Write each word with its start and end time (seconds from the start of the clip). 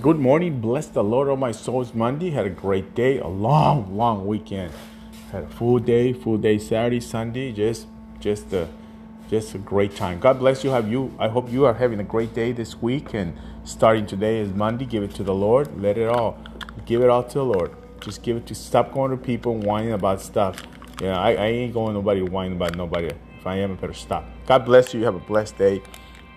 Good 0.00 0.18
morning. 0.18 0.58
Bless 0.58 0.86
the 0.86 1.04
Lord, 1.04 1.28
oh 1.28 1.36
my 1.36 1.52
soul. 1.52 1.82
It's 1.82 1.94
Monday. 1.94 2.30
Had 2.30 2.46
a 2.46 2.50
great 2.50 2.94
day. 2.94 3.18
A 3.18 3.26
long, 3.26 3.94
long 3.94 4.26
weekend. 4.26 4.72
Had 5.30 5.44
a 5.44 5.48
full 5.48 5.78
day, 5.80 6.14
full 6.14 6.38
day 6.38 6.56
Saturday, 6.56 6.98
Sunday. 6.98 7.52
Just, 7.52 7.88
just 8.18 8.54
a, 8.54 8.70
just 9.28 9.54
a 9.54 9.58
great 9.58 9.94
time. 9.94 10.18
God 10.18 10.38
bless 10.38 10.64
you. 10.64 10.70
Have 10.70 10.90
you? 10.90 11.14
I 11.18 11.28
hope 11.28 11.52
you 11.52 11.66
are 11.66 11.74
having 11.74 12.00
a 12.00 12.04
great 12.04 12.32
day 12.32 12.52
this 12.52 12.80
week. 12.80 13.12
And 13.12 13.36
starting 13.64 14.06
today 14.06 14.38
is 14.38 14.54
Monday. 14.54 14.86
Give 14.86 15.02
it 15.02 15.14
to 15.16 15.22
the 15.22 15.34
Lord. 15.34 15.78
Let 15.78 15.98
it 15.98 16.08
all. 16.08 16.38
Give 16.86 17.02
it 17.02 17.10
all 17.10 17.24
to 17.24 17.34
the 17.34 17.44
Lord. 17.44 17.76
Just 18.00 18.22
give 18.22 18.38
it 18.38 18.46
to. 18.46 18.54
Stop 18.54 18.94
going 18.94 19.10
to 19.10 19.18
people 19.18 19.56
whining 19.58 19.92
about 19.92 20.22
stuff. 20.22 20.62
Yeah, 21.02 21.20
I, 21.20 21.32
I 21.32 21.46
ain't 21.48 21.74
going 21.74 21.92
nobody 21.92 22.22
whining 22.22 22.56
about 22.56 22.76
nobody. 22.76 23.08
If 23.38 23.46
I 23.46 23.56
am, 23.56 23.72
I 23.72 23.74
better 23.74 23.92
stop. 23.92 24.24
God 24.46 24.64
bless 24.64 24.94
you. 24.94 25.04
Have 25.04 25.16
a 25.16 25.20
blessed 25.20 25.58
day, 25.58 25.82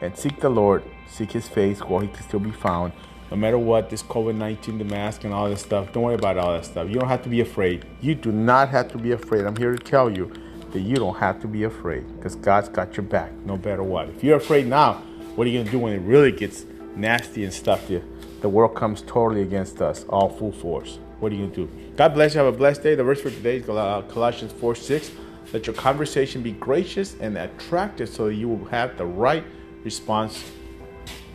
and 0.02 0.18
seek 0.18 0.42
the 0.42 0.50
Lord. 0.50 0.84
Seek 1.08 1.32
His 1.32 1.48
face 1.48 1.80
while 1.80 2.02
He 2.02 2.10
can 2.10 2.22
still 2.22 2.42
be 2.42 2.52
found 2.52 2.92
no 3.32 3.38
matter 3.38 3.58
what, 3.58 3.90
this 3.90 4.04
COVID 4.04 4.36
19, 4.36 4.78
the 4.78 4.84
mask, 4.84 5.24
and 5.24 5.34
all 5.34 5.50
this 5.50 5.62
stuff, 5.62 5.92
don't 5.92 6.04
worry 6.04 6.16
about 6.16 6.38
all 6.38 6.54
that 6.54 6.66
stuff. 6.66 6.88
You 6.88 6.96
don't 6.96 7.10
have 7.10 7.24
to 7.24 7.30
be 7.30 7.42
afraid. 7.42 7.86
You 8.02 8.16
do 8.16 8.32
not 8.32 8.70
have 8.70 8.92
to 8.92 8.98
be 8.98 9.12
afraid. 9.12 9.46
I'm 9.46 9.56
here 9.56 9.76
to 9.76 9.84
tell 9.84 10.10
you 10.10 10.32
that 10.72 10.82
you 10.82 10.96
don't 10.96 11.18
have 11.18 11.42
to 11.42 11.48
be 11.48 11.64
afraid 11.64 12.06
because 12.18 12.36
God's 12.36 12.70
got 12.70 12.98
your 12.98 13.06
back 13.06 13.32
no 13.46 13.58
matter 13.58 13.84
what. 13.84 14.10
If 14.10 14.24
you're 14.24 14.38
afraid 14.38 14.68
now, 14.68 14.96
what 15.36 15.48
are 15.48 15.50
you 15.50 15.58
going 15.58 15.66
to 15.66 15.72
do 15.72 15.80
when 15.80 15.94
it 15.94 16.00
really 16.00 16.32
gets 16.32 16.66
nasty 16.96 17.44
and 17.44 17.54
stuff? 17.54 17.88
The, 17.88 18.02
the 18.42 18.50
world 18.50 18.76
comes 18.76 19.02
totally 19.02 19.42
against 19.42 19.82
us, 19.82 20.06
all 20.10 20.30
full 20.30 20.52
force. 20.52 21.00
What 21.20 21.32
are 21.32 21.36
you 21.36 21.48
going 21.48 21.56
to 21.56 21.66
do? 21.68 21.94
God 21.96 22.14
bless 22.14 22.34
you. 22.34 22.42
Have 22.42 22.54
a 22.54 22.58
blessed 22.58 22.84
day. 22.84 22.96
The 22.96 23.04
verse 23.04 23.22
for 23.22 23.30
today 23.30 23.58
is 23.58 23.70
uh, 23.70 24.02
Colossians 24.10 24.52
4 24.52 24.76
6. 24.76 25.12
Let 25.54 25.68
your 25.68 25.76
conversation 25.76 26.42
be 26.42 26.52
gracious 26.52 27.16
and 27.22 27.38
attractive 27.38 28.10
so 28.10 28.26
that 28.26 28.36
you 28.36 28.50
will 28.50 28.66
have 28.66 28.98
the 28.98 29.06
right 29.06 29.44
response 29.84 30.44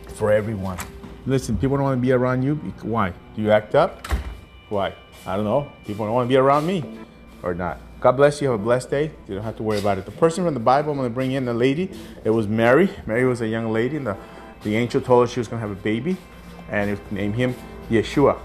for 0.07 0.31
everyone. 0.31 0.77
Listen, 1.27 1.55
people 1.55 1.77
don't 1.77 1.83
want 1.83 1.97
to 1.97 2.01
be 2.01 2.11
around 2.11 2.41
you. 2.41 2.55
Why? 2.81 3.13
Do 3.35 3.43
you 3.43 3.51
act 3.51 3.75
up? 3.75 4.07
Why? 4.69 4.95
I 5.27 5.35
don't 5.35 5.45
know. 5.45 5.71
People 5.85 6.05
don't 6.05 6.15
want 6.15 6.25
to 6.25 6.29
be 6.29 6.37
around 6.37 6.65
me 6.65 6.83
or 7.43 7.53
not. 7.53 7.79
God 7.99 8.13
bless 8.13 8.41
you. 8.41 8.49
Have 8.49 8.59
a 8.59 8.63
blessed 8.63 8.89
day. 8.89 9.11
You 9.27 9.35
don't 9.35 9.43
have 9.43 9.57
to 9.57 9.63
worry 9.63 9.77
about 9.77 9.99
it. 9.99 10.05
The 10.05 10.11
person 10.11 10.43
from 10.43 10.55
the 10.55 10.59
Bible, 10.59 10.91
I'm 10.91 10.97
going 10.97 11.09
to 11.09 11.13
bring 11.13 11.33
in 11.33 11.45
the 11.45 11.53
lady. 11.53 11.91
It 12.23 12.31
was 12.31 12.47
Mary. 12.47 12.89
Mary 13.05 13.25
was 13.25 13.41
a 13.41 13.47
young 13.47 13.71
lady, 13.71 13.97
and 13.97 14.07
the, 14.07 14.17
the 14.63 14.75
angel 14.75 14.99
told 14.99 15.27
her 15.27 15.31
she 15.31 15.39
was 15.39 15.47
going 15.47 15.61
to 15.61 15.67
have 15.67 15.77
a 15.77 15.81
baby, 15.81 16.17
and 16.71 16.89
it 16.89 17.11
named 17.11 17.35
him 17.35 17.53
Yeshua. 17.91 18.39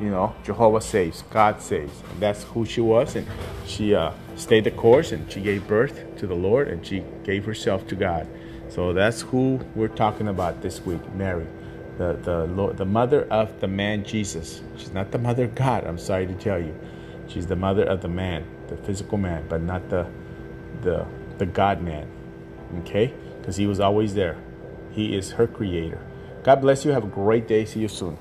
You 0.00 0.08
know, 0.08 0.34
Jehovah 0.42 0.80
saves, 0.80 1.24
God 1.28 1.60
saves. 1.60 1.92
And 2.12 2.20
that's 2.20 2.44
who 2.44 2.64
she 2.64 2.80
was. 2.80 3.14
And 3.14 3.26
she 3.66 3.94
uh, 3.94 4.12
stayed 4.36 4.64
the 4.64 4.70
course, 4.70 5.12
and 5.12 5.30
she 5.30 5.42
gave 5.42 5.68
birth 5.68 6.16
to 6.16 6.26
the 6.26 6.34
Lord, 6.34 6.68
and 6.68 6.84
she 6.86 7.04
gave 7.24 7.44
herself 7.44 7.86
to 7.88 7.94
God. 7.94 8.26
So 8.70 8.94
that's 8.94 9.20
who 9.20 9.60
we're 9.74 9.88
talking 9.88 10.28
about 10.28 10.62
this 10.62 10.80
week, 10.86 11.02
Mary 11.14 11.46
the, 11.98 12.18
the, 12.22 12.44
Lord, 12.46 12.76
the 12.76 12.84
mother 12.84 13.26
of 13.30 13.60
the 13.60 13.68
man 13.68 14.04
Jesus. 14.04 14.62
She's 14.76 14.92
not 14.92 15.10
the 15.10 15.18
mother 15.18 15.44
of 15.44 15.54
God, 15.54 15.84
I'm 15.86 15.98
sorry 15.98 16.26
to 16.26 16.34
tell 16.34 16.58
you. 16.58 16.78
She's 17.28 17.46
the 17.46 17.56
mother 17.56 17.84
of 17.84 18.02
the 18.02 18.08
man, 18.08 18.46
the 18.68 18.76
physical 18.76 19.18
man, 19.18 19.46
but 19.48 19.62
not 19.62 19.88
the, 19.88 20.06
the, 20.82 21.06
the 21.38 21.46
God 21.46 21.82
man. 21.82 22.08
Okay? 22.80 23.14
Because 23.38 23.56
he 23.56 23.66
was 23.66 23.80
always 23.80 24.14
there. 24.14 24.36
He 24.90 25.16
is 25.16 25.32
her 25.32 25.46
creator. 25.46 26.04
God 26.42 26.60
bless 26.60 26.84
you. 26.84 26.90
Have 26.90 27.04
a 27.04 27.08
great 27.08 27.46
day. 27.46 27.64
See 27.64 27.80
you 27.80 27.88
soon. 27.88 28.18